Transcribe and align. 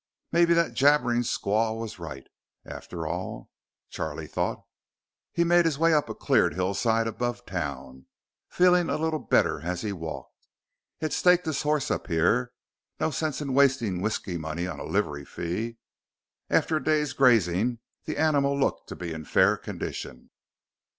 Maybe 0.31 0.55
that 0.55 0.73
jabbering 0.73 1.21
squaw 1.21 1.79
was 1.79 1.99
right, 1.99 2.25
after 2.65 3.05
all, 3.05 3.51
Charlie 3.91 4.25
thought. 4.25 4.63
He 5.31 5.43
made 5.43 5.63
his 5.63 5.77
way 5.77 5.93
up 5.93 6.09
a 6.09 6.15
cleared 6.15 6.55
hillside 6.55 7.05
above 7.05 7.45
town, 7.45 8.07
feeling 8.49 8.89
a 8.89 8.97
little 8.97 9.19
better 9.19 9.59
as 9.61 9.81
he 9.81 9.91
walked. 9.93 10.47
He 10.97 11.05
had 11.05 11.13
staked 11.13 11.45
his 11.45 11.61
horse 11.61 11.91
up 11.91 12.07
here 12.07 12.51
no 12.99 13.11
sense 13.11 13.41
in 13.41 13.53
wasting 13.53 14.01
whisky 14.01 14.39
money 14.39 14.65
on 14.65 14.79
a 14.79 14.85
livery 14.85 15.23
fee. 15.23 15.77
After 16.49 16.77
a 16.77 16.83
day's 16.83 17.13
grazing, 17.13 17.77
the 18.05 18.17
animal 18.17 18.59
looked 18.59 18.89
to 18.89 18.95
be 18.95 19.13
in 19.13 19.23
fair 19.23 19.55
condition. 19.55 20.31